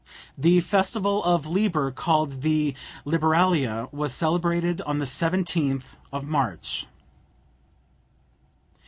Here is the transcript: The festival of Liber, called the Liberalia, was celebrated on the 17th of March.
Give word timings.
The 0.35 0.61
festival 0.61 1.23
of 1.23 1.45
Liber, 1.45 1.91
called 1.91 2.41
the 2.41 2.73
Liberalia, 3.05 3.87
was 3.93 4.15
celebrated 4.15 4.81
on 4.81 4.97
the 4.97 5.05
17th 5.05 5.93
of 6.11 6.27
March. 6.27 6.87